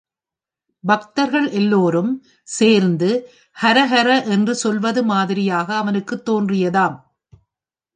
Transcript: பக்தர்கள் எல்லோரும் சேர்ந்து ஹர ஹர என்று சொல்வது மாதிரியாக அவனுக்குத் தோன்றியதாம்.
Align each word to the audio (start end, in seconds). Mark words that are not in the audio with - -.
பக்தர்கள் 0.83 1.49
எல்லோரும் 1.49 2.23
சேர்ந்து 2.43 3.29
ஹர 3.61 3.77
ஹர 3.87 4.29
என்று 4.29 4.55
சொல்வது 4.55 5.03
மாதிரியாக 5.03 5.75
அவனுக்குத் 5.75 6.29
தோன்றியதாம். 6.29 6.97